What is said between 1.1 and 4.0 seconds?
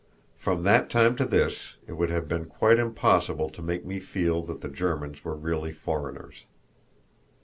to this it would have been quite impossible to make me